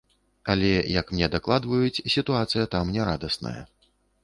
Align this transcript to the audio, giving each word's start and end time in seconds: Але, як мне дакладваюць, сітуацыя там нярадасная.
Але, 0.53 0.71
як 0.99 1.11
мне 1.17 1.27
дакладваюць, 1.35 2.03
сітуацыя 2.15 2.65
там 2.75 2.93
нярадасная. 2.99 3.57